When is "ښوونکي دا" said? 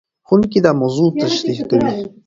0.27-0.71